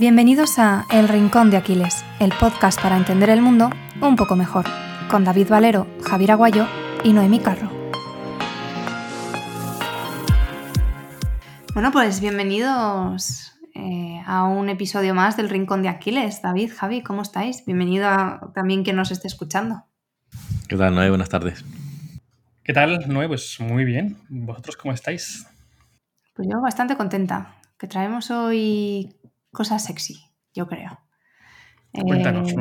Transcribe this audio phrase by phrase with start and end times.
[0.00, 3.68] Bienvenidos a El Rincón de Aquiles, el podcast para entender el mundo
[4.00, 4.64] un poco mejor,
[5.10, 6.66] con David Valero, Javier Aguayo
[7.04, 7.70] y Noemí Carro.
[11.74, 16.40] Bueno, pues bienvenidos eh, a un episodio más del Rincón de Aquiles.
[16.40, 17.66] David, Javi, ¿cómo estáis?
[17.66, 19.84] Bienvenido a, también quien nos esté escuchando.
[20.66, 21.10] ¿Qué tal, Noé?
[21.10, 21.62] Buenas tardes.
[22.64, 23.28] ¿Qué tal, Noé?
[23.28, 24.16] Pues muy bien.
[24.30, 25.46] ¿Vosotros cómo estáis?
[26.34, 29.19] Pues yo bastante contenta, que traemos hoy
[29.52, 30.20] cosas sexy,
[30.54, 30.98] yo creo.
[31.92, 32.56] Cuéntanos, eh,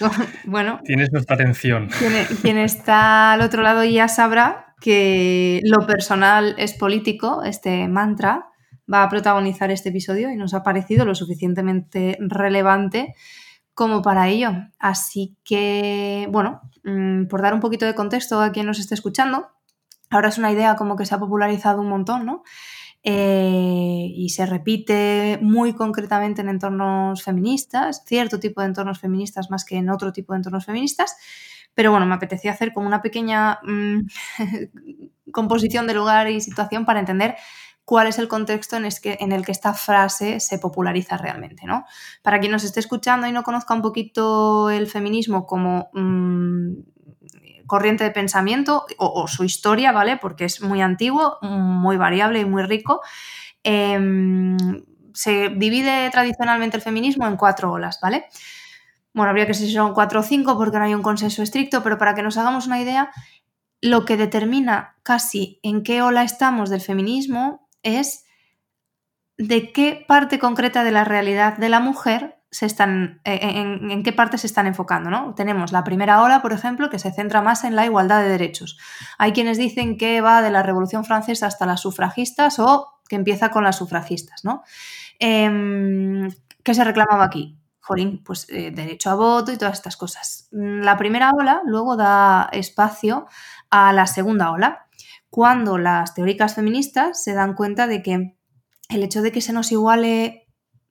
[0.44, 0.80] Bueno.
[0.84, 1.88] Tienes nuestra atención.
[2.42, 8.46] Quien, está al otro lado ya sabrá que lo personal es político, este mantra
[8.92, 13.14] va a protagonizar este episodio y nos ha parecido lo suficientemente relevante
[13.72, 14.52] como para ello.
[14.78, 19.48] Así que, bueno, mm, por dar un poquito de contexto a quien nos esté escuchando,
[20.10, 22.42] ahora es una idea como que se ha popularizado un montón, ¿no?
[23.02, 23.73] Eh,
[24.06, 29.76] y se repite muy concretamente en entornos feministas, cierto tipo de entornos feministas más que
[29.76, 31.16] en otro tipo de entornos feministas.
[31.74, 34.06] Pero bueno, me apetecía hacer como una pequeña mm,
[35.32, 37.36] composición de lugar y situación para entender
[37.84, 38.84] cuál es el contexto en,
[39.32, 41.84] el que esta frase se populariza realmente, ¿no?
[42.22, 46.72] Para quien nos esté escuchando y no conozca un poquito el feminismo como mm,
[47.66, 50.16] corriente de pensamiento o, su historia, ¿vale?
[50.16, 53.00] Porque es muy antiguo, muy variable y muy rico.
[53.64, 54.56] Em,
[55.14, 58.26] se divide tradicionalmente el feminismo en cuatro olas, ¿vale?
[59.14, 61.82] Bueno, habría que ser si son cuatro o cinco porque no hay un consenso estricto,
[61.82, 63.10] pero para que nos hagamos una idea,
[63.80, 68.24] lo que determina casi en qué ola estamos del feminismo es
[69.38, 74.12] de qué parte concreta de la realidad de la mujer se están, eh, en, qué
[74.12, 75.10] parte se están enfocando.
[75.10, 75.34] ¿no?
[75.34, 78.78] Tenemos la primera ola, por ejemplo, que se centra más en la igualdad de derechos.
[79.18, 83.64] Hay quienes dicen que va de la Revolución Francesa hasta las sufragistas o empieza con
[83.64, 84.44] las sufragistas.
[84.44, 84.62] ¿no?
[85.18, 86.30] Em,
[86.62, 87.58] ¿Qué se reclamaba aquí?
[87.80, 90.48] Jolín, pues eh, derecho a voto y todas estas cosas.
[90.50, 93.26] La primera ola luego da espacio
[93.68, 94.86] a la segunda ola,
[95.28, 98.38] cuando las teóricas feministas se dan cuenta de que
[98.88, 100.44] el hecho de que se nos iguale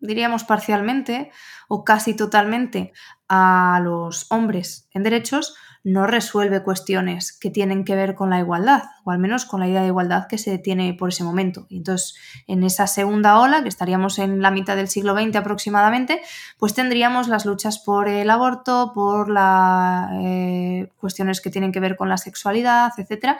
[0.04, 1.32] diríamos parcialmente
[1.68, 2.92] o casi totalmente
[3.28, 8.84] a los hombres en derechos, no resuelve cuestiones que tienen que ver con la igualdad,
[9.04, 11.66] o al menos con la idea de igualdad que se tiene por ese momento.
[11.70, 12.16] Y entonces,
[12.48, 16.22] en esa segunda ola, que estaríamos en la mitad del siglo XX aproximadamente,
[16.58, 21.98] pues tendríamos las luchas por el aborto, por las eh, cuestiones que tienen que ver
[21.98, 23.38] con la sexualidad, etc.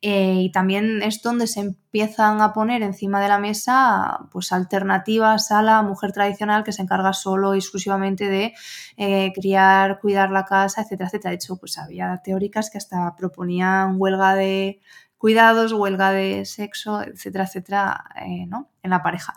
[0.00, 5.50] Eh, y también es donde se empiezan a poner encima de la mesa pues, alternativas
[5.50, 8.54] a la mujer tradicional que se encarga solo y exclusivamente de
[8.96, 11.30] eh, criar, cuidar la casa, etcétera, etcétera.
[11.30, 14.80] De hecho, pues había teóricas que hasta proponían huelga de
[15.18, 18.70] cuidados, huelga de sexo, etcétera, etcétera, eh, ¿no?
[18.82, 19.34] En la pareja.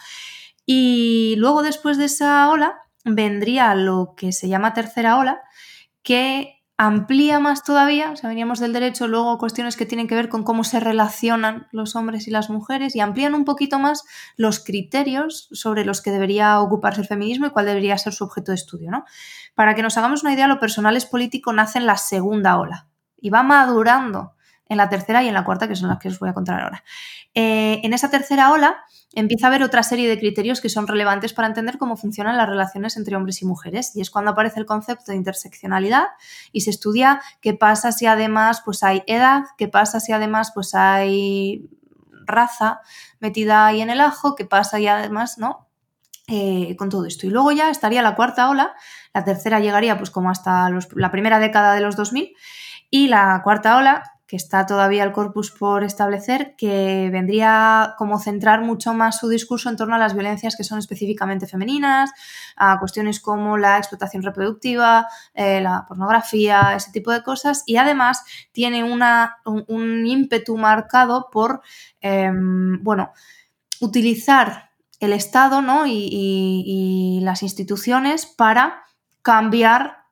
[0.65, 5.41] Y luego después de esa ola vendría lo que se llama tercera ola,
[6.01, 10.27] que amplía más todavía, o sea, veníamos del derecho, luego cuestiones que tienen que ver
[10.27, 14.03] con cómo se relacionan los hombres y las mujeres y amplían un poquito más
[14.35, 18.51] los criterios sobre los que debería ocuparse el feminismo y cuál debería ser su objeto
[18.51, 19.05] de estudio, ¿no?
[19.55, 22.87] Para que nos hagamos una idea, lo personal es político nace en la segunda ola
[23.17, 24.33] y va madurando
[24.69, 26.61] en la tercera y en la cuarta, que son las que os voy a contar
[26.61, 26.83] ahora.
[27.33, 31.33] Eh, en esa tercera ola empieza a haber otra serie de criterios que son relevantes
[31.33, 33.95] para entender cómo funcionan las relaciones entre hombres y mujeres.
[33.95, 36.05] Y es cuando aparece el concepto de interseccionalidad
[36.51, 40.73] y se estudia qué pasa si además pues, hay edad, qué pasa si además pues,
[40.73, 41.69] hay
[42.25, 42.81] raza
[43.19, 45.67] metida ahí en el ajo, qué pasa y además, ¿no?
[46.27, 47.27] Eh, con todo esto.
[47.27, 48.73] Y luego ya estaría la cuarta ola,
[49.13, 52.33] la tercera llegaría pues como hasta la primera década de los 2000
[52.89, 58.61] y la cuarta ola que está todavía el corpus por establecer, que vendría como centrar
[58.61, 62.11] mucho más su discurso en torno a las violencias que son específicamente femeninas,
[62.55, 68.23] a cuestiones como la explotación reproductiva, eh, la pornografía, ese tipo de cosas, y además
[68.51, 71.61] tiene una, un, ímpetu marcado por,
[71.99, 73.11] em, bueno,
[73.81, 75.85] utilizar el Estado ¿no?
[75.85, 78.83] y las instituciones para
[79.21, 80.02] cambiar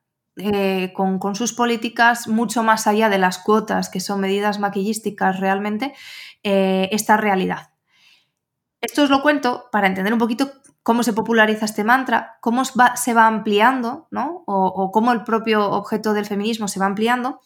[0.44, 5.94] eh, con, sus políticas mucho más allá de las cuotas, que son medidas maquillísticas realmente,
[6.44, 7.72] eh, esta realidad.
[8.82, 10.52] Esto os lo cuento para entender un poquito
[10.84, 14.44] cómo se populariza este mantra, cómo se va ampliando, ¿no?
[14.48, 17.42] O, cómo el propio objeto del feminismo se va ampliando,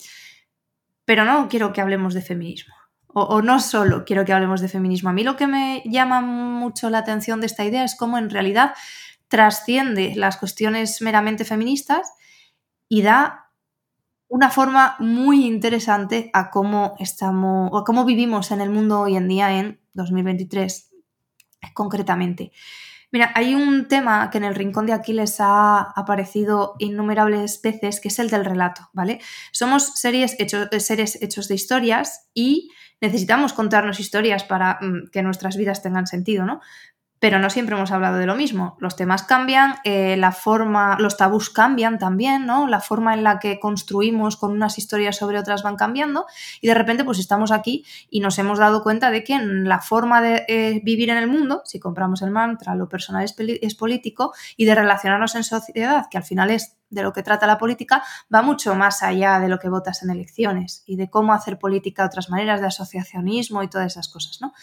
[1.04, 2.74] pero no quiero que hablemos de feminismo.
[3.08, 5.10] O, o, no solo quiero que hablemos de feminismo.
[5.10, 8.30] A mí lo que me llama mucho la atención de esta idea es cómo en
[8.30, 8.74] realidad
[9.28, 12.14] trasciende las cuestiones meramente feministas
[12.90, 13.52] y da
[14.28, 19.28] una forma muy interesante a cómo estamos o cómo vivimos en el mundo hoy en
[19.28, 20.92] día en 2023
[21.74, 22.52] concretamente.
[23.12, 28.10] Mira, hay un tema que en el rincón de Aquiles ha aparecido innumerables veces, que
[28.10, 29.22] es el del relato, ¿vale?
[29.52, 35.56] Somos series hechos, seres hechos de historias y necesitamos contarnos historias para mm, que nuestras
[35.56, 36.60] vidas tengan sentido, ¿no?
[37.26, 38.78] Pero no siempre hemos hablado de lo mismo.
[38.80, 42.68] Los temas cambian, eh, la forma, los tabús cambian también, ¿no?
[42.68, 46.28] La forma en la que construimos con unas historias sobre otras van cambiando
[46.62, 50.22] y de repente pues estamos aquí y nos hemos dado cuenta de que la forma
[50.22, 54.32] de eh, vivir en el mundo, si compramos el mantra, lo personal es, es político
[54.56, 58.04] y de relacionarnos en sociedad, que al final es de lo que trata la política,
[58.32, 62.04] va mucho más allá de lo que votas en elecciones y de cómo hacer política
[62.04, 64.54] de otras maneras, de asociacionismo y todas esas cosas, ¿no?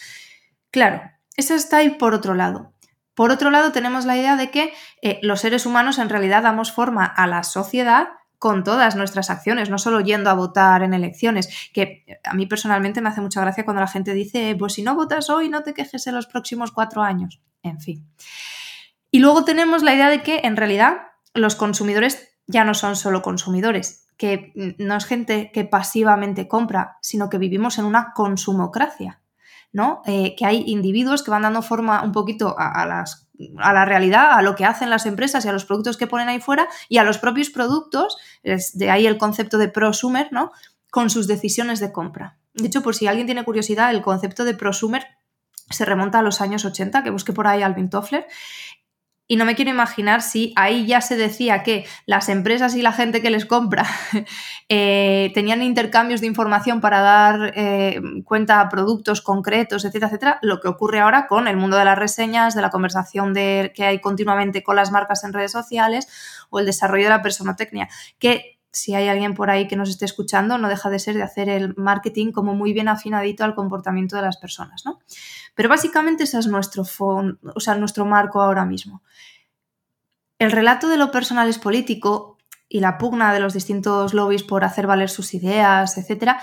[0.70, 1.03] Claro,
[1.37, 2.73] eso está ahí por otro lado.
[3.14, 6.73] Por otro lado, tenemos la idea de que eh, los seres humanos en realidad damos
[6.73, 8.08] forma a la sociedad
[8.38, 13.00] con todas nuestras acciones, no solo yendo a votar en elecciones, que a mí personalmente
[13.00, 15.75] me hace mucha gracia cuando la gente dice, pues si no votas hoy, no te
[15.75, 17.40] quejes en los próximos cuatro años.
[17.62, 18.05] En fin.
[19.12, 21.02] Y luego tenemos la idea de que en realidad
[21.35, 27.28] los consumidores ya no son solo consumidores, que no es gente que pasivamente compra, sino
[27.31, 29.21] que vivimos en una consumocracia.
[29.72, 30.02] ¿No?
[30.06, 34.54] Eh, que hay individuos que van dando forma un poquito a, la realidad, a lo
[34.54, 37.19] que hacen las empresas y a los productos que ponen ahí fuera y a los
[37.19, 40.52] propios productos, de ahí el concepto de prosumer, ¿no?
[40.90, 42.36] Con sus decisiones de compra.
[42.54, 45.06] De hecho, por si alguien tiene curiosidad, el concepto de prosumer
[45.70, 48.26] se remonta a los años 80, que busque por ahí Alvin Toffler,
[49.32, 52.93] y no me quiero imaginar si ahí ya se decía que las empresas y la
[52.93, 53.87] gente que les compra
[54.69, 60.61] eh, tenían intercambios de información para dar eh, cuenta a productos concretos, etcétera, etcétera, lo
[60.61, 64.02] que ocurre ahora con el mundo de las reseñas, de la conversación de, que hay
[64.02, 66.08] continuamente con las marcas en redes sociales
[66.50, 67.88] o el desarrollo de la personotecnia,
[68.19, 71.23] que si hay alguien por ahí que nos esté escuchando, no deja de ser de
[71.23, 74.99] hacer el marketing como muy bien afinadito al comportamiento de las personas, ¿no?
[75.54, 79.02] Pero básicamente ese es nuestro, o sea, nuestro marco ahora mismo.
[80.38, 82.38] El relato de lo personal es político
[82.69, 86.38] y la pugna de los distintos lobbies por hacer valer sus ideas, etc.,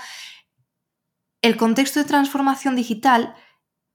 [1.42, 3.34] el contexto de transformación digital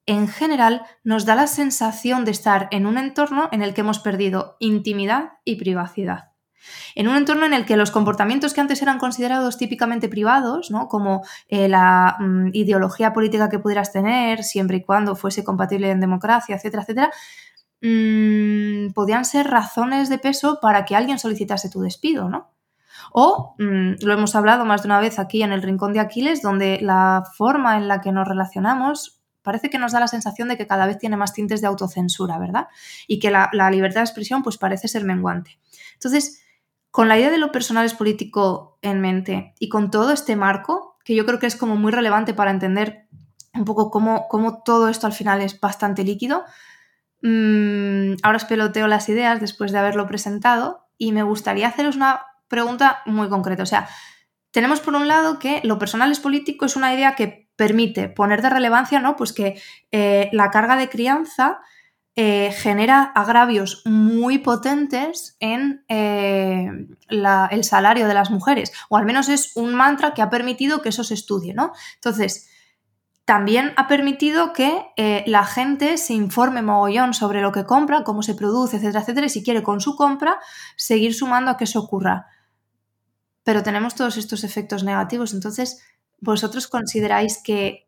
[0.04, 4.00] en general nos da la sensación de estar en un entorno en el que hemos
[4.00, 6.35] perdido intimidad y privacidad
[6.94, 10.88] en un entorno en el que los comportamientos que antes eran considerados típicamente privados, ¿no?
[10.88, 16.00] como eh, la mm, ideología política que pudieras tener, siempre y cuando fuese compatible en
[16.00, 17.10] democracia, etcétera, etcétera,
[17.82, 22.52] mm, podían ser razones de peso para que alguien solicitase tu despido, ¿no?
[23.12, 26.42] O, mm, lo hemos hablado más de una vez aquí en el Rincón de Aquiles,
[26.42, 30.56] donde la forma en la que nos relacionamos parece que nos da la sensación de
[30.56, 32.66] que cada vez tiene más tintes de autocensura, ¿verdad?
[33.06, 35.60] Y que la, la libertad de expresión pues parece ser menguante.
[35.94, 36.42] Entonces,
[36.96, 40.96] con la idea de lo personal es político en mente y con todo este marco,
[41.04, 43.06] que yo creo que es como muy relevante para entender
[43.52, 46.44] un poco cómo, todo esto al final es bastante líquido,
[47.20, 52.22] mm, ahora os peloteo las ideas después de haberlo presentado y me gustaría haceros una
[52.48, 53.64] pregunta muy concreta.
[53.64, 53.90] O sea,
[54.50, 58.40] tenemos por un lado que lo personal es político es una idea que permite poner
[58.40, 59.16] de relevancia, ¿no?
[59.16, 59.60] Pues que
[59.92, 61.60] eh, la carga de crianza
[62.18, 66.66] eh, genera agravios muy potentes en eh,
[67.10, 70.88] el salario de las mujeres, o al menos es un mantra que ha permitido que
[70.88, 71.72] eso se estudie, ¿no?
[71.96, 72.48] Entonces,
[73.26, 78.22] también ha permitido que eh, la gente se informe mogollón sobre lo que compra, cómo
[78.22, 80.38] se produce, etcétera, etcétera, y si quiere con su compra
[80.76, 82.28] seguir sumando a que eso ocurra.
[83.42, 85.82] Pero tenemos todos estos efectos negativos, entonces,
[86.18, 87.85] ¿vosotros consideráis que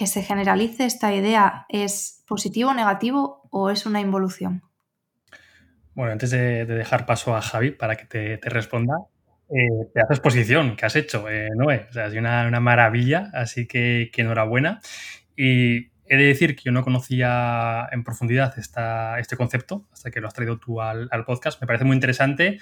[0.00, 4.62] que se generalice esta idea es positivo, negativo o es una involución?
[5.92, 8.94] Bueno, antes de, dejar paso a Javi para que te, responda,
[9.50, 11.86] eh, haces exposición que has hecho, eh, Noé.
[11.90, 14.80] O sea, es una, maravilla, así que, enhorabuena.
[15.36, 20.22] Y he de decir que yo no conocía en profundidad esta, este concepto hasta que
[20.22, 21.60] lo has traído tú al, podcast.
[21.60, 22.58] Me parece muy interesante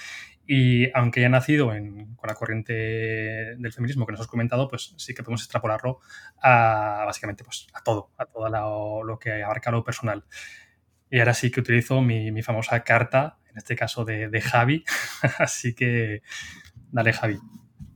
[0.51, 5.13] y aunque haya nacido con la corriente del feminismo que nos has comentado, pues sí
[5.13, 6.01] que podemos extrapolarlo
[6.43, 10.25] a básicamente pues, a todo, a todo lo, que abarca lo personal.
[11.11, 14.85] Y ahora sí que utilizo mi, famosa carta, en este caso de, Javi.
[15.39, 16.23] Así que
[16.93, 17.39] dale, Javi.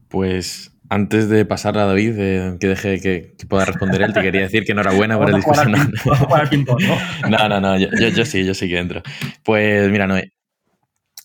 [0.09, 4.67] Pues antes de pasar a David, que deje que, pueda responder él, te quería decir
[4.67, 5.65] que enhorabuena por el discurso.
[7.31, 9.03] No, no, no, yo, yo, sí, yo sí que entro.
[9.43, 10.35] Pues mira, Noé,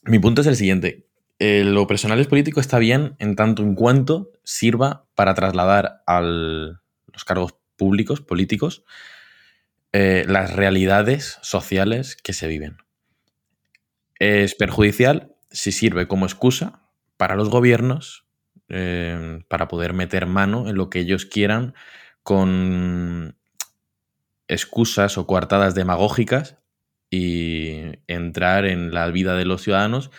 [0.06, 1.04] mi punto es el siguiente.
[1.40, 6.22] Eh, lo personal es político está bien en tanto en cuanto sirva para trasladar a
[6.22, 8.84] los cargos públicos, políticos,
[9.94, 12.78] eh, las realidades sociales que se viven.
[14.20, 16.82] Es perjudicial si sirve como excusa
[17.18, 18.26] para los gobiernos
[18.70, 21.76] eh, para poder meter mano en lo que ellos quieran
[22.24, 23.38] con
[24.48, 26.58] excusas o coartadas demagógicas
[27.10, 30.12] y entrar en la vida de los ciudadanos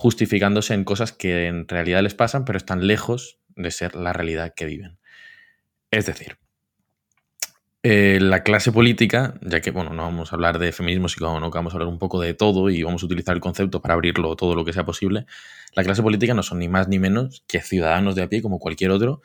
[0.00, 4.54] justificándose en cosas que en realidad les pasan, pero están lejos de ser la realidad
[4.54, 4.96] que viven.
[5.90, 6.38] Es decir,
[7.82, 11.50] eh, la clase política, ya que bueno, no vamos a hablar de feminismo, sino no,
[11.50, 14.36] vamos a hablar un poco de todo y vamos a utilizar el concepto para abrirlo
[14.36, 15.26] todo lo que sea posible,
[15.74, 18.60] la clase política no son ni más ni menos que ciudadanos de a pie como
[18.60, 19.20] cualquier otro,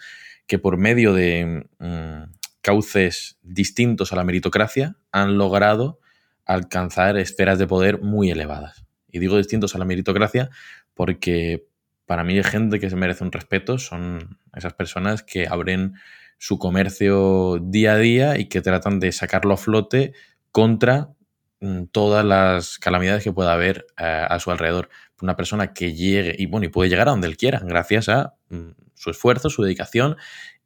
[0.48, 6.00] que por medio de mm, cauces distintos a la meritocracia han logrado
[6.48, 8.83] alcanzar esferas de poder muy elevadas.
[9.14, 10.50] Y digo distintos a la meritocracia
[10.94, 11.68] porque
[12.06, 15.94] para mí hay gente que se merece un respeto, son esas personas que abren
[16.38, 20.14] su comercio día a día y que tratan de sacarlo a flote
[20.52, 21.14] contra
[21.62, 24.90] mm, todas las calamidades que pueda haber eh, a su alrededor.
[25.22, 28.36] Una persona que llegue y bueno, y puede llegar a donde él quiera, gracias a
[28.50, 30.18] mm, su esfuerzo, su dedicación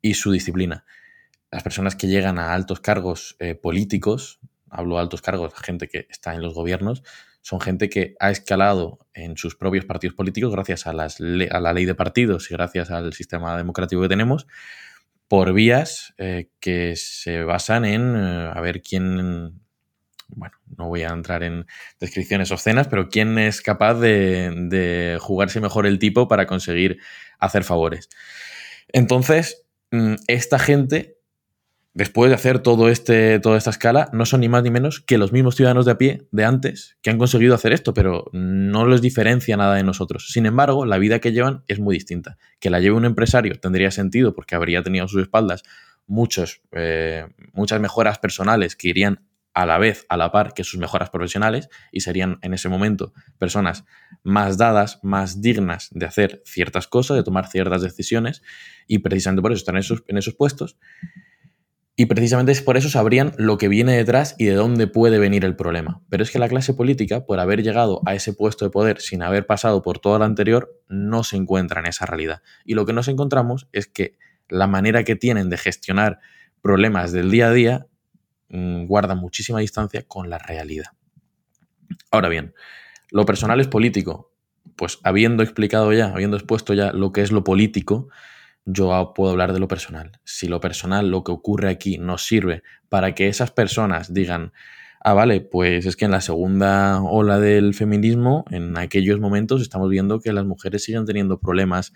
[0.01, 0.85] y su disciplina.
[1.51, 4.39] Las personas que llegan a altos cargos eh, políticos,
[4.69, 7.03] hablo de altos cargos, gente que está en los gobiernos,
[7.47, 11.95] son gente que ha escalado en sus propios partidos políticos gracias a, la ley de
[11.95, 14.47] partidos y gracias al sistema democrático que tenemos,
[15.29, 19.61] por vías eh, que se basan en eh, a ver quién,
[20.27, 21.65] bueno, no voy a entrar en
[22.01, 26.99] descripciones obscenas, pero quién es capaz de, de jugarse mejor el tipo para conseguir
[27.39, 28.09] hacer favores.
[28.89, 31.16] Entonces, mm, esta gente
[31.97, 35.17] después de hacer todo este, toda esta escala, no son ni más ni menos que
[35.17, 38.85] los mismos ciudadanos de a pie de antes que han conseguido hacer esto, pero no
[38.85, 40.27] les diferencia nada de nosotros.
[40.31, 42.37] Sin embargo, la vida que llevan es muy distinta.
[42.59, 45.63] Que la lleve un empresario tendría sentido porque habría tenido a sus espaldas
[46.05, 49.25] muchos, eh, muchas mejoras personales que irían
[49.55, 53.11] a la vez, a la par que sus mejoras profesionales y serían en ese momento
[53.39, 53.85] personas
[54.21, 58.43] más dadas, más dignas de hacer ciertas cosas, de tomar ciertas decisiones
[58.85, 60.77] y precisamente por eso están en esos, en esos puestos.
[61.99, 65.43] Y precisamente es por eso sabrían lo que viene detrás y de dónde puede venir
[65.43, 66.03] el problema.
[66.09, 69.23] Pero es que la clase política, por haber llegado a ese puesto de poder sin
[69.23, 72.43] haber pasado por todo lo anterior, no se encuentra en esa realidad.
[72.65, 74.15] Y lo que nos encontramos es que
[74.47, 76.19] la manera que tienen de gestionar
[76.61, 77.87] problemas del día a día
[78.49, 80.91] mm, guarda muchísima distancia con la realidad.
[82.11, 82.53] Ahora bien,
[83.09, 84.31] lo personal es político.
[84.75, 88.09] Pues habiendo explicado ya, habiendo expuesto ya lo que es lo político,
[88.69, 90.11] yo puedo hablar de lo personal.
[90.25, 94.51] Si lo personal, lo que ocurre aquí, nos sirve para que esas personas digan,
[94.99, 99.89] ah, vale, pues es que en la segunda ola del feminismo, en aquellos momentos estamos
[99.89, 101.93] viendo que las mujeres siguen teniendo problemas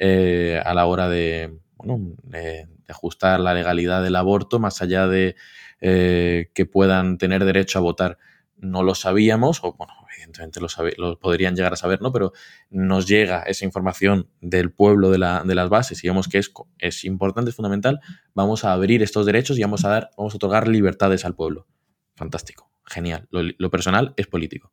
[0.00, 5.36] eh, a la hora de, bueno, de, ajustar la legalidad del aborto, más allá de
[5.80, 8.18] eh, que puedan tener derecho a votar.
[8.56, 10.60] No lo sabíamos, o bueno, evidentemente
[10.96, 12.12] lo, podrían llegar a saber, ¿no?
[12.12, 12.32] Pero
[12.70, 17.50] nos llega esa información del pueblo de, las bases y vemos que es, es importante,
[17.50, 18.00] es fundamental,
[18.34, 21.66] vamos a abrir estos derechos y vamos a dar, vamos a otorgar libertades al pueblo.
[22.14, 23.28] Fantástico, genial.
[23.30, 24.72] Lo, personal es político.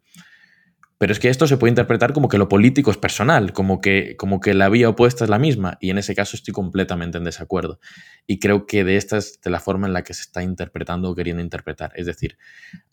[0.98, 4.16] Pero es que esto se puede interpretar como que lo político es personal, como que,
[4.16, 7.25] como que la vía opuesta es la misma, y en ese caso estoy completamente en
[7.25, 7.80] desacuerdo.
[8.25, 11.12] Y creo que de esta es de la forma en la que se está interpretando
[11.12, 11.92] o queriendo interpretar.
[11.96, 12.38] Es decir,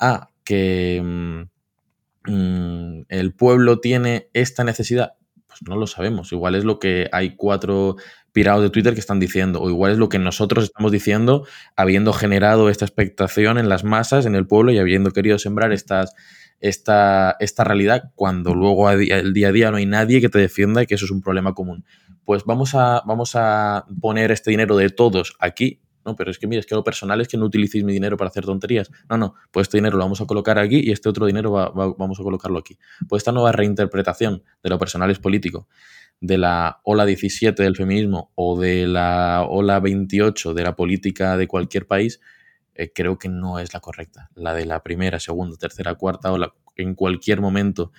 [0.01, 1.47] ah, que,
[2.27, 5.15] mm, el pueblo tiene esta necesidad?
[5.47, 6.33] Pues no lo sabemos.
[6.33, 7.97] Igual es lo que hay cuatro
[8.33, 12.13] pirados de Twitter que están diciendo, o igual es lo que nosotros estamos diciendo, habiendo
[12.13, 16.07] generado esta expectación en las masas, en el pueblo y habiendo querido sembrar esta,
[16.61, 20.87] esta realidad, cuando luego el día a día no hay nadie que te defienda y
[20.87, 21.85] que eso es un problema común.
[22.25, 26.47] Pues vamos a, vamos a poner este dinero de todos aquí no, pero es que
[26.47, 28.91] mira, es que lo personal es que no utilicéis mi dinero para hacer tonterías.
[29.09, 32.21] No, no, pues este dinero lo vamos a colocar aquí y este otro dinero vamos
[32.21, 32.79] a colocarlo aquí.
[33.09, 35.69] Pues esta nueva reinterpretación de lo personal es político,
[36.21, 41.49] de la ola 17 del feminismo o de la ola 28 de la política de
[41.49, 42.21] cualquier país,
[42.75, 44.31] eh, creo que no es la correcta.
[44.35, 47.93] La de la primera, segunda, tercera, cuarta ola, en cualquier momento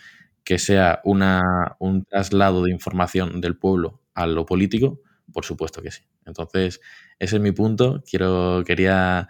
[0.44, 1.42] que sea una,
[1.80, 5.00] un traslado de información del pueblo a lo político,
[5.34, 6.04] por supuesto que sí.
[6.26, 6.80] Entonces,
[7.20, 8.04] ese es mi punto.
[8.10, 9.28] Quiero, quería,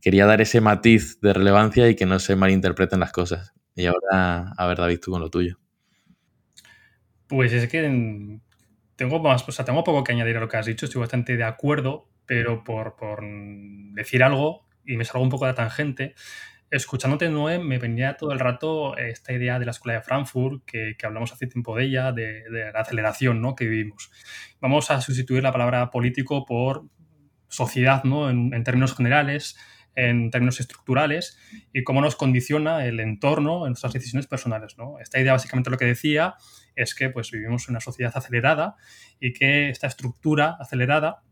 [0.00, 3.54] quería dar ese matiz de relevancia y que no se malinterpreten las cosas.
[3.74, 5.58] Y ahora, a ver, David, tú con lo tuyo.
[7.26, 8.40] Pues es que
[8.96, 11.36] tengo más, o sea, tengo poco que añadir a lo que has dicho, estoy bastante
[11.36, 13.22] de acuerdo, pero por, por
[13.92, 16.14] decir algo, y me salgo un poco de la tangente,
[16.70, 20.94] escuchándote, Noé, me venía todo el rato esta idea de la Escuela de Frankfurt, que,
[21.02, 23.54] hablamos hace tiempo de ella, de, la aceleración ¿no?
[23.54, 24.10] que vivimos.
[24.60, 26.84] Vamos a sustituir la palabra político por
[27.48, 28.28] sociedad, ¿no?
[28.28, 29.56] en, términos generales,
[29.94, 31.38] en términos estructurales,
[31.72, 34.76] y cómo nos condiciona el entorno en nuestras decisiones personales.
[34.76, 34.98] ¿no?
[35.00, 36.34] Esta idea básicamente lo que decía
[36.76, 38.76] es que pues, vivimos en una sociedad acelerada
[39.18, 41.22] y que esta estructura acelerada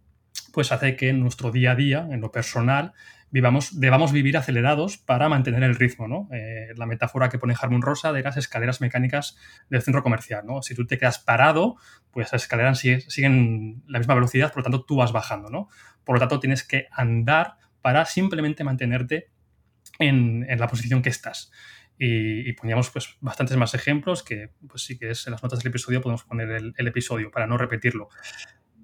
[0.52, 2.94] pues hace que en nuestro día a día, en lo personal,
[3.30, 6.28] vivamos, debamos vivir acelerados para mantener el ritmo, ¿no?
[6.32, 9.36] Eh, la metáfora que pone Harmon Rosa de las escaleras mecánicas
[9.68, 10.44] del centro comercial.
[10.62, 11.76] Si tú te quedas parado,
[12.10, 15.68] pues las escaleras siguen, la misma velocidad, por lo tanto tú vas bajando.
[16.04, 19.30] Por lo tanto tienes que andar para simplemente mantenerte
[19.98, 21.50] en, la posición que estás.
[21.98, 25.68] Y, poníamos pues bastantes más ejemplos que pues sí que es en las notas del
[25.68, 28.08] episodio podemos poner el, el episodio para no repetirlo.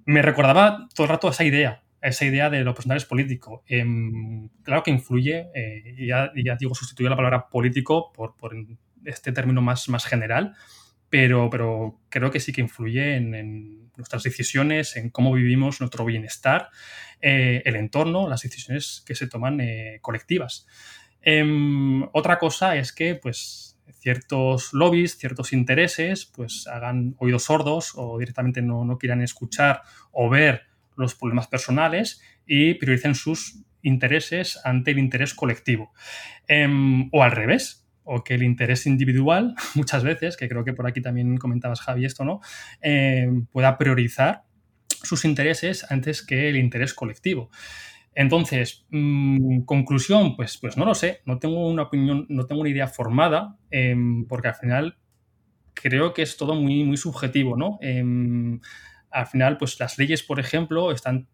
[0.05, 3.63] Me recordaba todo el rato esa idea, esa idea de lo personal es político.
[3.67, 8.55] Em, claro que influye, eh, ya, ya, digo, sustituyo la palabra político por, por,
[9.05, 10.55] este término más, más general,
[11.09, 16.69] pero, pero creo que sí que influye en, nuestras decisiones, en cómo vivimos nuestro bienestar,
[17.21, 20.65] eh, el entorno, las decisiones que se toman eh, colectivas.
[21.21, 28.17] Em, otra cosa es que, pues, ciertos lobbies, ciertos intereses, pues hagan oídos sordos o
[28.17, 34.91] directamente no, no quieran escuchar o ver los problemas personales y prioricen sus intereses ante
[34.91, 35.91] el interés colectivo.
[36.47, 40.87] Em, o al revés, o que el interés individual, muchas veces, que creo que por
[40.87, 42.41] aquí también comentabas Javi esto, ¿no?
[42.81, 44.43] Em, pueda priorizar
[45.03, 47.49] sus intereses antes que el interés colectivo.
[48.15, 52.69] Entonces, mm, conclusión, pues, pues no lo sé, no tengo una opinión, no tengo una
[52.69, 54.97] idea formada, em, porque al final
[55.73, 57.79] creo que es todo muy, muy subjetivo, ¿no?
[59.13, 61.27] Al final, pues las leyes, por ejemplo, están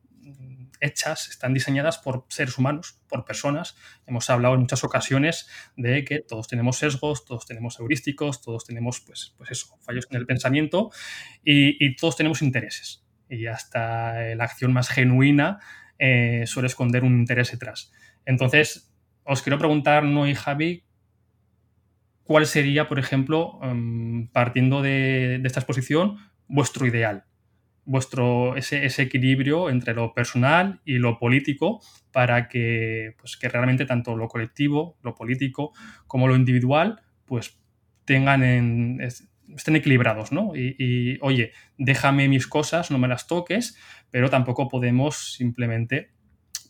[0.81, 3.75] hechas, están diseñadas por seres humanos, por personas.
[4.05, 9.01] Hemos hablado en muchas ocasiones de que todos tenemos sesgos, todos tenemos heurísticos, todos tenemos,
[9.01, 10.91] pues, pues eso, fallos en el pensamiento
[11.43, 13.05] y, todos tenemos intereses.
[13.29, 15.59] Y hasta la acción más genuina
[15.97, 17.91] eh, suele esconder un interés detrás.
[18.25, 18.91] Entonces,
[19.23, 20.85] os quiero preguntar, no y Javi,
[22.23, 26.17] ¿cuál sería, por ejemplo, em, partiendo de esta exposición,
[26.47, 27.28] vuestro ideal?
[27.89, 31.81] Vuestro, ese, equilibrio entre lo personal y lo político
[32.11, 35.73] para que, pues, que realmente tanto lo colectivo, lo político,
[36.05, 37.59] como lo individual, pues
[38.05, 40.55] tengan en, estén equilibrados, ¿no?
[40.55, 43.75] Y, oye, déjame mis cosas, no me las toques,
[44.11, 46.11] pero tampoco podemos simplemente,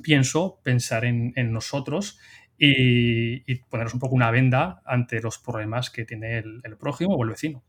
[0.02, 2.18] pienso, pensar en, nosotros
[2.58, 7.24] y, y, ponernos un poco una venda ante los problemas que tiene el prójimo o
[7.26, 7.66] el vecino.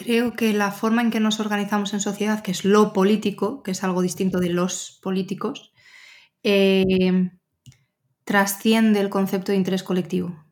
[0.00, 3.72] Creo que la forma en que nos organizamos en sociedad, que es lo político, que
[3.72, 5.72] es algo distinto de los políticos,
[6.44, 7.32] eh,
[8.24, 10.44] trasciende el concepto de interés colectivo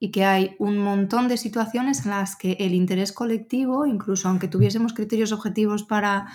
[0.00, 4.46] y que hay un montón de situaciones en las que el interés colectivo, incluso aunque
[4.46, 6.26] tuviésemos criterios objetivos para,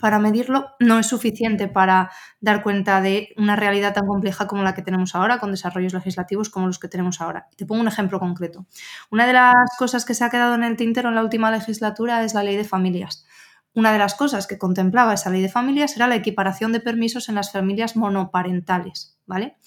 [0.00, 4.74] para, medirlo, no es suficiente para dar cuenta de una realidad tan compleja como la
[4.74, 7.48] que tenemos ahora, con desarrollos legislativos como los que tenemos ahora.
[7.56, 8.66] Te pongo un ejemplo concreto.
[9.10, 12.24] Una de las cosas que se ha quedado en el tintero en la última legislatura
[12.24, 13.26] es la ley de familias.
[13.74, 17.28] Una de las cosas que contemplaba esa ley de familias era la equiparación de permisos
[17.28, 19.58] en las familias monoparentales, ¿vale?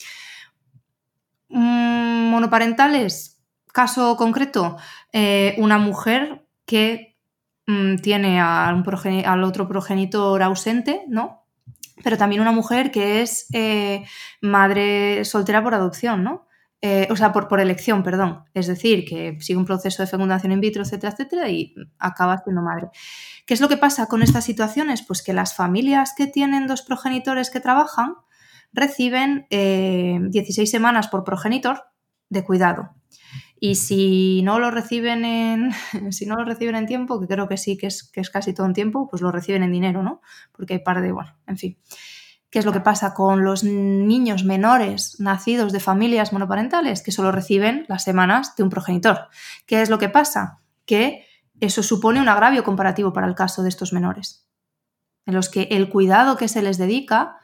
[1.49, 3.32] Mm, monoparentales,
[3.73, 4.77] Caso concreto,
[5.11, 7.17] eh, una mujer que
[7.65, 11.47] mm, tiene al otro progenitor ausente, ¿no?
[12.03, 14.05] Pero también una mujer que es eh,
[14.41, 16.45] madre soltera por adopción, ¿no?
[16.81, 18.43] Eh, o sea, por, por, elección, perdón.
[18.53, 22.61] Es decir, que sigue un proceso de fecundación in vitro, etcétera, etcétera, y acaba siendo
[22.61, 22.89] madre.
[23.47, 25.01] ¿Qué es lo que pasa con estas situaciones?
[25.01, 28.17] Pues que las familias que tienen dos progenitores que trabajan
[28.71, 31.85] reciben 16 semanas por progenitor
[32.29, 32.89] de cuidado.
[33.65, 35.71] Y si no lo reciben en,
[36.11, 38.53] si no lo reciben en tiempo, que creo que sí, que es, que es casi
[38.53, 40.19] todo en tiempo, pues lo reciben en dinero, ¿no?
[40.51, 41.77] Porque hay par de, bueno, en fin.
[42.49, 47.01] ¿Qué es lo que pasa con los niños menores nacidos de familias monoparentales?
[47.01, 49.29] Que solo reciben las semanas de un progenitor.
[49.65, 50.59] ¿Qué es lo que pasa?
[50.85, 51.25] Que
[51.61, 54.45] eso supone un agravio comparativo para el caso de estos menores,
[55.25, 57.37] en los que el cuidado que se les dedica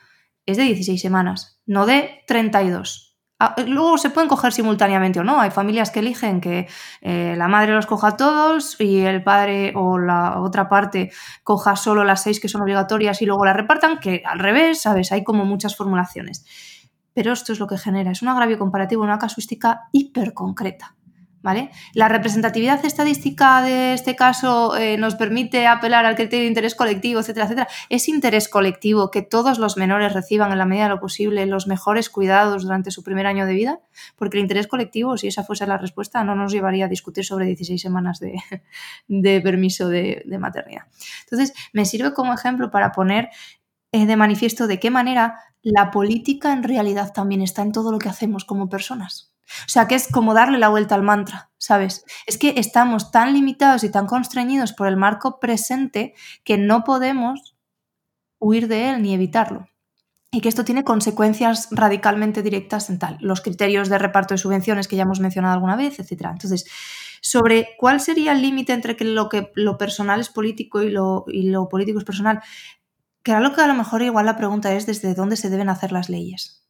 [0.46, 3.09] es de 16 semanas, no de 32.
[3.41, 5.39] Ah, luego se pueden coger simultáneamente o no.
[5.39, 6.67] Hay familias que eligen que
[6.99, 11.12] eh, la madre los coja todos y el padre o la otra parte
[11.43, 15.13] coja solo las seis que son obligatorias y luego las repartan, que al revés, ¿sabes?
[15.13, 16.45] Hay como muchas formulaciones.
[17.13, 20.34] Pero esto es lo que genera, es un agravio comparativo, una casuística hiper
[21.41, 21.69] concreta.
[21.93, 27.19] La representatividad estadística de este caso eh, nos permite apelar al criterio de interés colectivo,
[27.19, 27.67] etcétera, etcétera.
[27.89, 31.67] Es interés colectivo que todos los menores reciban en la medida de lo posible los
[31.67, 33.80] mejores cuidados durante su primer año de vida,
[34.15, 37.45] porque el interés colectivo, si esa fuese la respuesta, no nos llevaría a discutir sobre
[37.45, 38.41] 16 semanas de,
[39.43, 40.84] permiso de, maternidad.
[41.23, 43.30] Entonces, me sirve como ejemplo para poner
[43.91, 47.99] eh, de manifiesto de qué manera la política en realidad también está en todo lo
[47.99, 49.29] que hacemos como personas.
[49.66, 52.06] O sea, que es como darle la vuelta al mantra, ¿sabes?
[52.28, 57.56] Es que estamos tan limitados y tan constreñidos por el marco presente que no podemos
[58.40, 59.68] huir de él ni evitarlo.
[60.32, 64.88] y que esto tiene consecuencias radicalmente directas en tal, los criterios de reparto de subvenciones
[64.88, 66.28] que ya hemos mencionado alguna vez, etc.
[66.32, 66.66] Entonces,
[67.22, 71.26] sobre cuál sería el límite entre que lo, que lo personal es político y lo,
[71.28, 72.42] y lo político es personal,
[73.24, 75.70] que era lo que a lo mejor igual la pregunta es desde dónde se deben
[75.70, 76.64] hacer las leyes,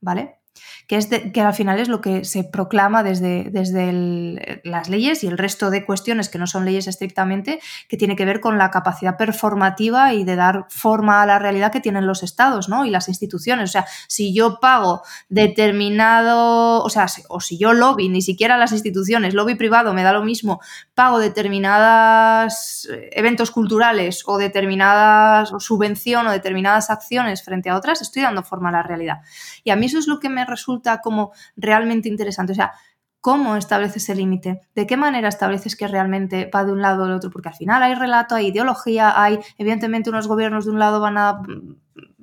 [0.00, 0.41] ¿vale?
[0.86, 5.26] Que, es que al final es lo que se proclama desde, desde las leyes y
[5.26, 8.70] el resto de cuestiones que no son leyes estrictamente, que tiene que ver con la
[8.70, 12.84] capacidad performativa y de dar forma a la realidad que tienen los estados ¿no?
[12.84, 13.70] y las instituciones.
[13.70, 18.72] O sea, si yo pago determinado, o sea, o si yo lobby, ni siquiera las
[18.72, 20.60] instituciones, lobby privado me da lo mismo,
[20.94, 28.22] pago determinados eh, eventos culturales o determinadas subvención o determinadas acciones frente a otras, estoy
[28.22, 29.18] dando forma a la realidad.
[29.64, 32.52] Y a mí eso es lo que me resulta como realmente interesante.
[32.52, 32.72] O sea,
[33.20, 34.60] ¿cómo estableces el límite?
[34.74, 37.30] ¿De qué manera estableces que realmente va de un lado del otro?
[37.30, 41.18] Porque al final hay relato, hay ideología, hay, evidentemente, unos gobiernos de un lado van
[41.18, 41.42] a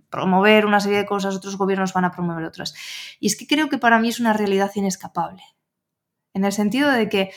[0.09, 2.73] promover una serie de cosas, otros gobiernos van a promover otras.
[3.19, 5.43] Y es que creo que para mí es una realidad inescapable.
[6.33, 7.31] En el sentido de que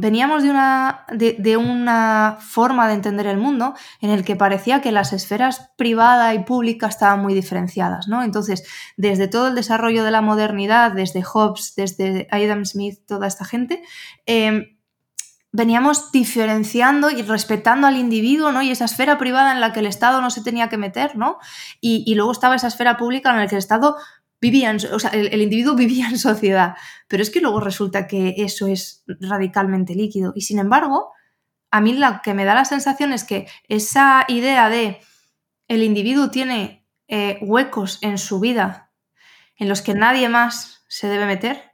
[0.00, 4.92] veníamos de una, de, una, forma de entender el mundo en el que parecía que
[4.92, 8.22] las esferas privada y pública estaban muy diferenciadas, ¿no?
[8.22, 8.64] Entonces,
[8.96, 13.82] desde todo el desarrollo de la modernidad, desde Hobbes, desde Adam Smith, toda esta gente,
[14.26, 14.76] em,
[15.50, 18.62] veníamos diferenciando y respetando al individuo, ¿no?
[18.62, 21.38] Y esa esfera privada en la que el Estado no se tenía que meter, ¿no?
[21.80, 23.96] Y, y luego estaba esa esfera pública en la que el Estado
[24.40, 26.76] vivía o sea, el, individuo vivía en sociedad,
[27.08, 30.32] pero es que luego resulta que eso es radicalmente líquido.
[30.34, 31.12] Y sin embargo,
[31.70, 35.00] a mí lo que me da la sensación es que esa idea de
[35.66, 38.88] el individuo tiene eh, huecos en su vida
[39.56, 41.72] en los que nadie más se debe meter,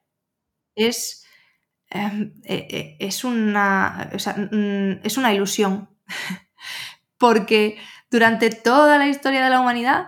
[0.75, 1.25] es,
[1.91, 5.91] em, eh, eh, es, una, es una ilusión.
[7.19, 7.79] Porque
[8.11, 10.07] durante toda la historia de la humanidad,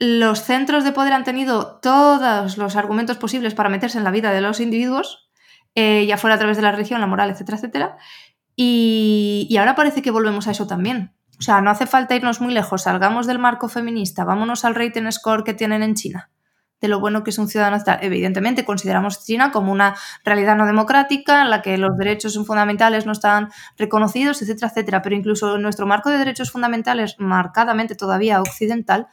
[0.00, 4.32] los centros de poder han tenido todos los argumentos posibles para meterse en la vida
[4.32, 5.30] de los individuos,
[5.74, 7.96] eh, ya fuera a través de la religión, la moral, etcétera, etcétera.
[8.56, 11.14] Y, ahora parece que volvemos a eso también.
[11.38, 15.10] O sea, no hace falta irnos muy lejos, salgamos del marco feminista, vámonos al rating
[15.10, 16.30] score que tienen en China,
[16.80, 17.82] de lo bueno que es un ciudadano.
[18.00, 23.12] Evidentemente, consideramos China como una realidad no democrática en la que los derechos fundamentales no
[23.12, 25.02] están reconocidos, etcétera, etcétera.
[25.02, 29.08] Pero incluso nuestro marco de derechos fundamentales, marcadamente todavía occidental,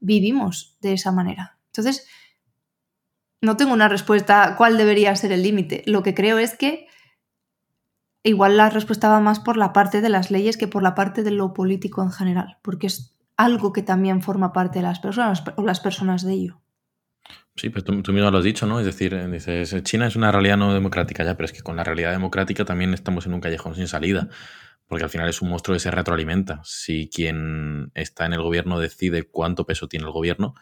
[0.00, 1.58] vivimos de esa manera.
[1.66, 2.08] Entonces,
[3.40, 5.82] no tengo una respuesta cuál debería ser el límite.
[5.86, 6.88] Lo que creo es que
[8.22, 11.22] igual la respuesta va más por la parte de las leyes que por la parte
[11.22, 15.42] de lo político en general, porque es algo que también forma parte de las personas
[15.56, 16.60] o las personas de ello.
[17.56, 18.80] Sí, pues tú, mismo lo has dicho, ¿no?
[18.80, 21.84] Es decir, dices, China es una realidad no democrática ya, pero es que con la
[21.84, 24.28] realidad democrática también estamos en un callejón sin salida
[24.90, 26.60] porque al final es un monstruo que se retroalimenta.
[26.64, 30.56] Si quien está en el gobierno decide cuánto peso tiene el gobierno,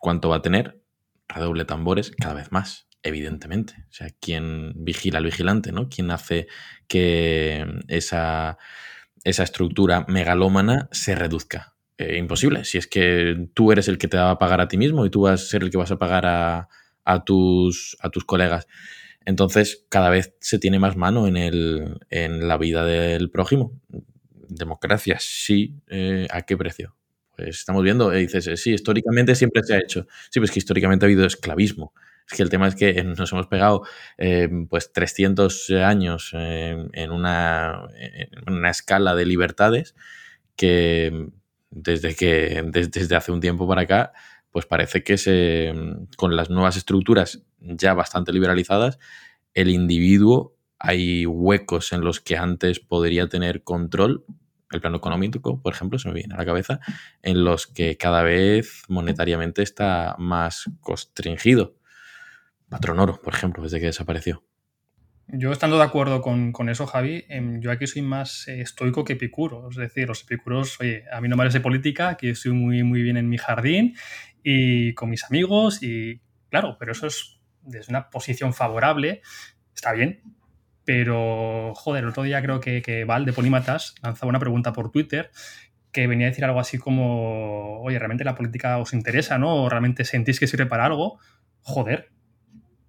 [0.00, 0.80] cuánto va a tener,
[1.28, 3.74] redoble tambores cada vez más, evidentemente.
[3.90, 5.90] O sea, quien vigila al vigilante, ¿no?
[5.90, 6.46] Quien hace
[6.88, 8.56] que esa,
[9.22, 11.74] esa estructura megalómana se reduzca.
[11.98, 12.64] Eh, imposible.
[12.64, 15.10] Si es que tú eres el que te va a pagar a ti mismo y
[15.10, 16.68] tú vas a ser el que vas a pagar a,
[17.04, 18.66] a tus, a tus colegas.
[19.26, 23.72] Entonces, cada vez se tiene más mano en, el, en la vida del prójimo.
[24.48, 25.74] Democracia, sí.
[25.88, 26.96] Eh, ¿A qué precio?
[27.34, 30.06] Pues estamos viendo, eh, dices, eh, sí, históricamente siempre se ha hecho.
[30.30, 31.92] Sí, pues que históricamente ha habido esclavismo.
[32.30, 33.82] Es que el tema es que nos hemos pegado
[34.68, 39.94] pues 300 años en, una, en, una, escala de libertades
[40.56, 41.28] que
[41.70, 44.12] desde que desde hace un tiempo para acá
[44.56, 45.74] pues parece que
[46.16, 48.98] con las nuevas estructuras ya bastante liberalizadas,
[49.52, 54.24] el individuo hay huecos en los que antes podría tener control,
[54.70, 56.80] el plano económico, por ejemplo, se me viene a la cabeza,
[57.20, 61.76] en los que cada vez monetariamente está más constringido.
[62.70, 64.42] Patrón Oro, por ejemplo, desde que desapareció.
[65.28, 69.14] Yo estando de acuerdo con, eso, Javi, em, yo aquí soy más eh, estoico que
[69.14, 69.68] epicuro.
[69.68, 73.02] Es decir, los epicuros, oye, a mí no me parece política, que estoy muy, muy
[73.02, 73.96] bien en mi jardín
[74.48, 79.20] y con mis amigos y claro, pero eso es desde una posición favorable,
[79.74, 80.22] está bien,
[80.84, 84.92] pero joder, el otro día creo que, que Val de Polímatas lanzaba una pregunta por
[84.92, 85.32] Twitter
[85.90, 89.64] que venía a decir algo así como, oye, ¿realmente la política os interesa, no?
[89.64, 91.18] ¿O realmente sentís que sirve para algo?
[91.62, 92.12] Joder,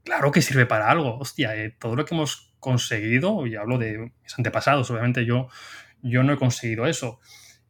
[0.03, 1.17] claro que sirve para algo.
[1.17, 5.47] Hostia, eh, todo lo que hemos conseguido, y hablo de mis antepasados, obviamente yo,
[6.03, 7.19] yo no he conseguido eso.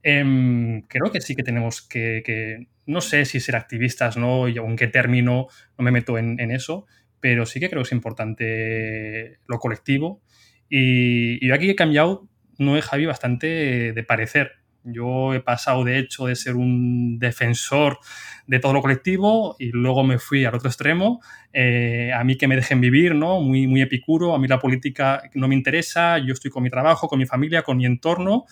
[0.09, 4.47] Em, creo que sí que tenemos que, no sé si ser activistas, ¿no?
[4.47, 6.85] Y en qué término, no me meto en, eso,
[7.19, 10.21] pero sí que creo que es importante lo colectivo.
[10.69, 14.51] Y, yo aquí he cambiado, no he Javi, bastante de parecer.
[14.85, 17.99] Yo he pasado, de hecho, de ser un defensor
[18.45, 21.19] de todo lo colectivo y luego me fui al otro extremo.
[21.51, 23.41] Eh, a mí que me dejen vivir, ¿no?
[23.41, 24.33] Muy, muy epicuro.
[24.33, 26.17] A mí la política no me interesa.
[26.19, 28.45] Yo estoy con mi trabajo, con mi familia, con mi entorno.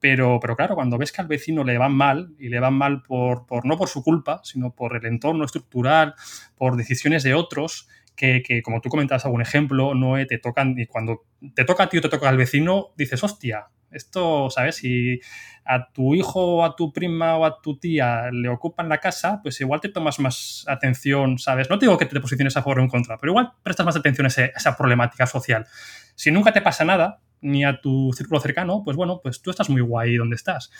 [0.00, 3.02] Pero, pero claro, cuando ves que al vecino le van mal, y le van mal
[3.02, 6.14] por, por no por su culpa, sino por el entorno estructural,
[6.56, 10.86] por decisiones de otros, que, que, como tú comentabas algún ejemplo, no te tocan, y
[10.86, 11.22] cuando
[11.54, 14.76] te toca a ti o te toca al vecino, dices, hostia, esto, ¿sabes?
[14.76, 15.20] Si
[15.64, 19.40] a tu hijo o a tu prima o a tu tía le ocupan la casa,
[19.42, 21.68] pues igual te tomas más atención, ¿sabes?
[21.70, 23.96] No te digo que te posiciones a favor o en contra, pero igual prestas más
[23.96, 25.66] atención a, esa problemática social.
[26.14, 29.70] Si nunca te pasa nada, ni a tu círculo cercano, pues bueno, pues tú estás
[29.70, 30.70] muy guay donde estás.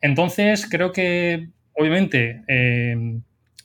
[0.00, 3.20] Entonces, creo que, obviamente, eh,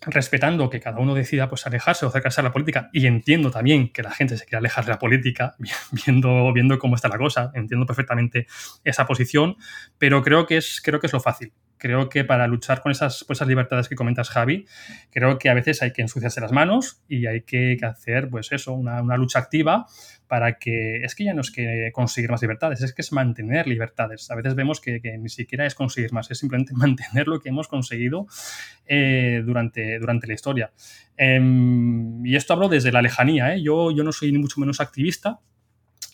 [0.08, 3.92] respetando que cada uno decida pues alejarse o acercarse a la política y entiendo también
[3.92, 5.56] que la gente se quiera alejar de la política
[6.06, 8.48] viendo, viendo cómo está la cosa, entiendo perfectamente
[8.84, 9.56] esa posición,
[9.98, 13.26] pero creo que es, creo que es lo fácil creo que para luchar con esas,
[13.30, 14.66] esas libertades que comentas, Javi,
[15.12, 18.74] creo que a veces hay que ensuciarse las manos y hay que, hacer, pues eso,
[18.74, 19.86] una, lucha activa
[20.28, 23.68] para que, es que ya no es que conseguir más libertades, es que es mantener
[23.68, 24.30] libertades.
[24.32, 27.68] A veces vemos que, ni siquiera es conseguir más, es simplemente mantener lo que hemos
[27.68, 28.28] conseguido
[28.86, 30.72] eh, durante, durante la historia.
[31.18, 33.62] Em, y esto hablo desde la lejanía, ¿eh?
[33.62, 35.40] yo, yo no soy ni mucho menos activista,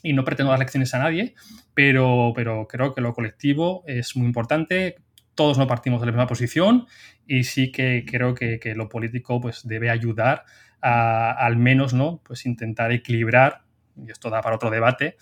[0.04, 1.36] y no pretendo dar lecciones a nadie,
[1.74, 4.95] pero, pero creo que lo colectivo es muy importante
[5.42, 6.86] todos no partimos de la misma posición
[7.26, 10.46] y sí que creo que, lo político pues, debe ayudar
[10.84, 12.22] a, al menos ¿no?
[12.24, 13.64] pues intentar equilibrar,
[13.98, 15.18] y esto da para otro debate,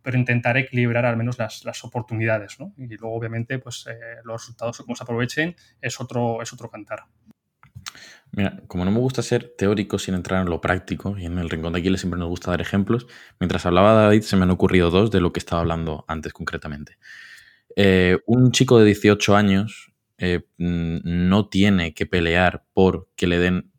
[0.00, 2.60] pero intentar equilibrar al menos las, oportunidades.
[2.60, 2.72] ¿no?
[2.76, 7.00] Y luego, obviamente, pues, eh, los resultados cómo se aprovechen es otro, es otro cantar.
[8.30, 11.50] Mira, como no me gusta ser teórico sin entrar en lo práctico, y en el
[11.50, 13.08] Rincón de Aquiles siempre nos gusta dar ejemplos,
[13.40, 16.96] mientras hablaba David se me han ocurrido dos de lo que estaba hablando antes concretamente.
[17.76, 23.38] Eh, un chico de 18 años eh, mm, no tiene que pelear por que le
[23.38, 23.70] den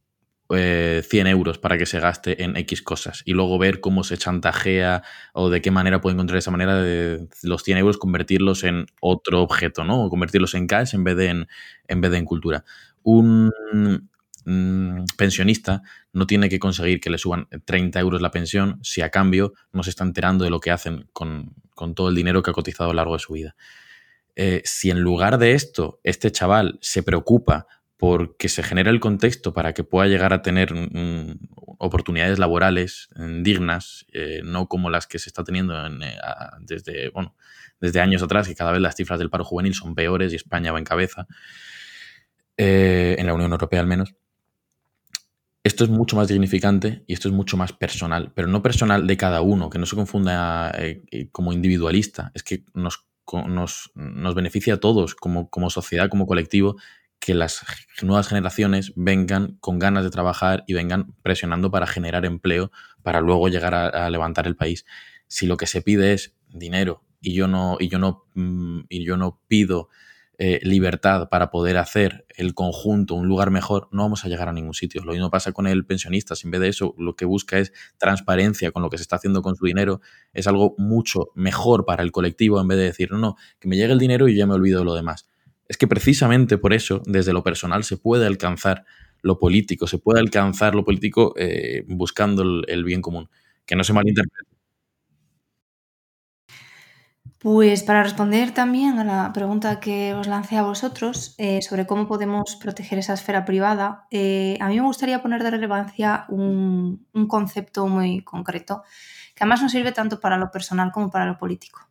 [0.47, 4.17] 100 eh, euros para que se gaste en X cosas y luego ver cómo se
[4.17, 5.01] chantajea
[5.33, 9.41] o de qué manera puede encontrar esa manera de los 100 euros convertirlos en otro
[9.41, 10.03] objeto, ¿no?
[10.03, 11.47] O convertirlos en cash en vez de en,
[11.87, 12.63] en, vez de en cultura.
[13.01, 13.51] Un
[14.45, 15.81] mm, pensionista
[16.13, 19.81] no tiene que conseguir que le suban 30 euros la pensión si a cambio no
[19.81, 22.91] se está enterando de lo que hacen con, con todo el dinero que ha cotizado
[22.91, 23.55] a lo largo de su vida.
[24.35, 29.53] Eh, si en lugar de esto este chaval se preocupa porque se genere el contexto
[29.53, 30.73] para que pueda llegar a tener
[31.77, 36.17] oportunidades laborales mm, dignas, eh, no como las que se está teniendo eh,
[36.59, 37.11] desde,
[37.79, 40.73] desde años atrás, que cada vez las cifras del paro juvenil son peores y España
[40.73, 41.25] va en cabeza,
[42.57, 44.13] en la Unión Europea al menos.
[45.63, 49.17] Esto es mucho más dignificante y esto es mucho más personal, pero no personal de
[49.17, 50.77] cada uno, que no se confunda
[51.31, 53.05] como individualista, es que nos
[53.47, 56.77] nos, nos beneficia a todos como, como sociedad, como colectivo,
[57.19, 57.65] que las
[58.01, 63.47] nuevas generaciones vengan con ganas de trabajar y vengan presionando para generar empleo, para luego
[63.47, 64.85] llegar a, levantar el país.
[65.27, 69.05] Si lo que se pide es dinero y yo no, y yo no, mm, y
[69.05, 69.89] yo no pido
[70.37, 74.53] eh, libertad para poder hacer el conjunto un lugar mejor, no vamos a llegar a
[74.53, 75.03] ningún sitio.
[75.03, 76.35] Lo mismo pasa con el pensionista.
[76.35, 79.15] Si en vez de eso lo que busca es transparencia con lo que se está
[79.17, 80.01] haciendo con su dinero,
[80.33, 83.77] es algo mucho mejor para el colectivo en vez de decir, no, no, que me
[83.77, 85.27] llegue el dinero y ya me olvido de lo demás.
[85.67, 88.85] Es que precisamente por eso, desde lo personal, se puede alcanzar
[89.21, 93.29] lo político, se puede alcanzar lo político eh, buscando el bien común.
[93.65, 94.54] Que no se malinterprete
[97.45, 102.07] pues para responder también a la pregunta que os lancé a vosotros eh, sobre cómo
[102.07, 107.85] podemos proteger esa esfera privada, eh, a mí me gustaría poner de relevancia un, concepto
[107.85, 108.81] muy concreto,
[109.35, 111.87] que además nos sirve tanto para lo personal como para lo político.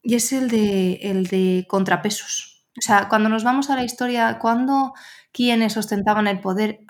[0.00, 2.53] Y es el de, el de contrapesos.
[2.76, 4.94] O sea, cuando nos vamos a la historia, cuando
[5.34, 6.80] quienes ostentaban el poder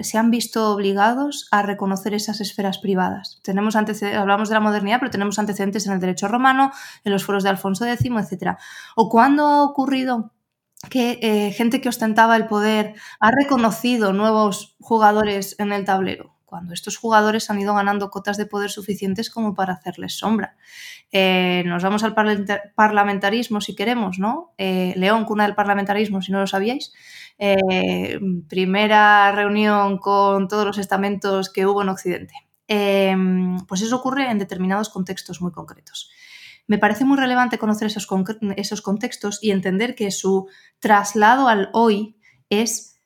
[0.00, 3.40] se han visto obligados a reconocer esas esferas privadas.
[3.42, 6.70] Tenemos hablamos de la modernidad, pero tenemos antecedentes en el derecho romano,
[7.02, 8.58] en los foros de Alfonso X, etc.
[8.94, 10.32] ¿O cuándo ha ocurrido
[10.90, 16.31] que eh, gente que ostentaba el poder ha reconocido nuevos jugadores en el tablero?
[16.52, 20.58] Cuando estos jugadores han ido ganando cotas de poder suficientes como para hacerles sombra.
[21.10, 22.14] Eh, nos vamos al
[22.74, 24.52] parlamentarismo si queremos, ¿no?
[24.58, 26.92] Eh, León, cuna del parlamentarismo, si no lo sabíais.
[27.38, 32.34] Eh, primera reunión con todos los estamentos que hubo en Occidente.
[33.66, 36.10] pues eso ocurre en determinados contextos muy concretos.
[36.66, 38.06] Me parece muy relevante conocer esos,
[38.56, 40.48] esos contextos y entender que su
[40.80, 42.18] traslado al hoy
[42.50, 43.00] es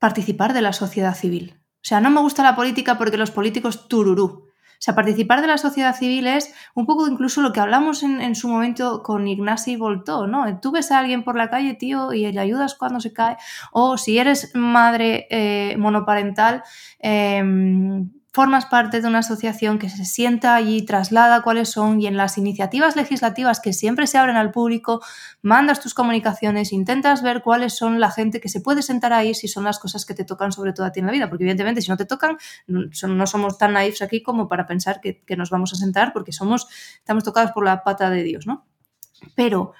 [0.00, 3.88] participar de la sociedad civil, o sea, no me gusta la política porque los políticos
[3.88, 4.24] tururú.
[4.24, 8.34] O sea, participar de la sociedad civil es un poco incluso lo que hablamos en,
[8.34, 10.60] su momento con Ignasi Voltó, ¿no?
[10.60, 13.36] Tú ves a alguien por la calle, tío, y le ayudas cuando se cae.
[13.70, 16.62] O si eres madre eh, monoparental,
[17.00, 22.16] em, formas parte de una asociación que se sienta allí, traslada cuáles son y en
[22.16, 25.00] las iniciativas legislativas que siempre se abren al público,
[25.40, 29.46] mandas tus comunicaciones, intentas ver cuáles son la gente que se puede sentar ahí si
[29.46, 31.80] son las cosas que te tocan sobre todo a ti en la vida, porque evidentemente
[31.80, 35.50] si no te tocan no somos tan naifs aquí como para pensar que, que nos
[35.50, 36.66] vamos a sentar porque somos,
[36.98, 38.66] estamos tocados por la pata de Dios, ¿no?
[39.36, 39.74] Pero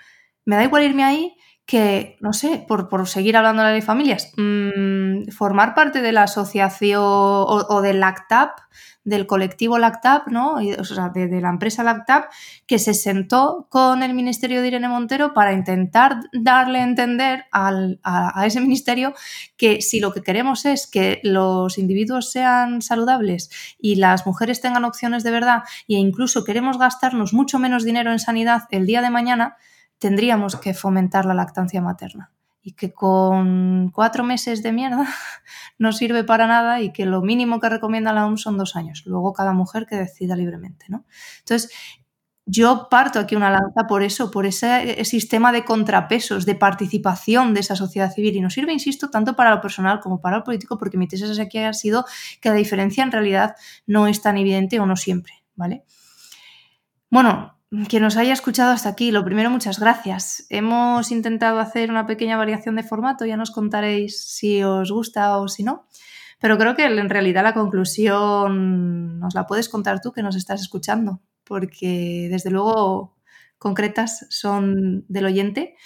[0.45, 5.75] me da igual irme ahí que, no sé, por, seguir hablando de familias, mm, formar
[5.75, 8.59] parte de la asociación o, del LACTAP,
[9.03, 10.57] del colectivo LACTAP, ¿no?
[10.57, 12.31] o sea, de, la empresa LACTAP,
[12.67, 18.45] que se sentó con el ministerio de Irene Montero para intentar darle a entender a,
[18.45, 19.15] ese ministerio
[19.57, 24.85] que si lo que queremos es que los individuos sean saludables y las mujeres tengan
[24.85, 29.11] opciones de verdad e incluso queremos gastarnos mucho menos dinero en sanidad el día de
[29.11, 29.57] mañana,
[30.05, 35.09] tendríamos que fomentar la lactancia materna y que con cuatro meses de mierda
[35.79, 39.05] no sirve para nada y que lo mínimo que recomienda la OMS son dos años.
[39.07, 41.07] Luego cada mujer que decida libremente, ¿no?
[41.39, 41.71] Entonces,
[42.45, 47.61] yo parto aquí una lanza por eso, por ese sistema de contrapesos, de participación de
[47.61, 48.37] esa sociedad civil.
[48.37, 51.39] Y nos sirve, insisto, tanto para lo personal como para lo político, porque mi tesis
[51.39, 52.05] aquí ha sido
[52.43, 55.83] que la diferencia en realidad no es tan evidente o no siempre, ¿vale?
[57.09, 57.54] Bueno,
[57.89, 60.47] quien nos haya escuchado hasta aquí, lo primero, muchas gracias.
[60.49, 65.49] Hemos intentado hacer una pequeña variación de formato, ya nos contaréis si os gusta o
[65.49, 65.87] si no.
[66.41, 70.61] Pero creo que en realidad la conclusión nos la puedes contar tú que nos estás
[70.61, 73.17] escuchando, porque desde luego
[73.59, 75.77] concretas son del oyente.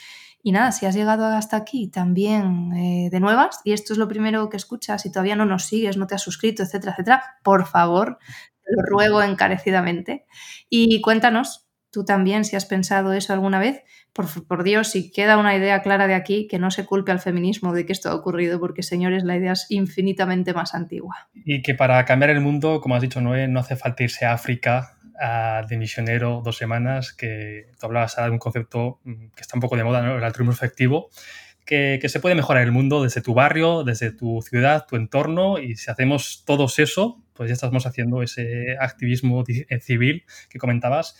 [0.43, 4.09] Y nada, si has llegado hasta aquí también eh, de nuevas, y esto es lo
[4.09, 7.67] primero que escuchas, y todavía no nos sigues, no te has suscrito, etcétera, etcétera, por
[7.67, 8.19] favor,
[8.65, 10.27] te lo ruego encarecidamente.
[10.69, 15.57] Y cuéntanos tú también, si has pensado eso alguna vez, por, Dios, si queda una
[15.57, 18.59] idea clara de aquí, que no se culpe al feminismo de que esto ha ocurrido,
[18.59, 21.29] porque señores, la idea es infinitamente más antigua.
[21.35, 24.33] Y que para cambiar el mundo, como has dicho Noé, no hace falta irse a
[24.33, 24.99] África
[25.69, 29.77] de misionero dos semanas, que tú hablabas de un concepto mm, que está un poco
[29.77, 31.11] de moda, el altruismo efectivo,
[31.65, 35.59] que, que, se puede mejorar el mundo desde tu barrio, desde tu ciudad, tu entorno,
[35.59, 41.17] y si hacemos todos eso, pues ya estamos haciendo ese activismo eh, civil que comentabas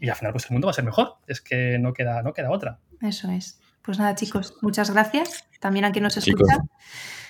[0.00, 1.16] y al final pues el mundo va a ser mejor.
[1.26, 2.78] Es que no queda, no queda otra.
[3.00, 3.60] Eso es.
[3.82, 5.44] Pues nada, chicos, muchas gracias.
[5.60, 6.58] También a quien nos escucha.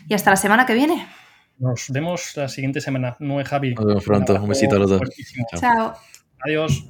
[0.08, 1.06] Y hasta la semana que viene.
[1.58, 3.16] Nos vemos la siguiente semana.
[3.20, 3.74] No es Javi.
[3.74, 4.34] Nos vemos pronto.
[4.34, 5.00] Un besito a los dos.
[5.58, 5.94] Chao.
[6.44, 6.84] Adiós.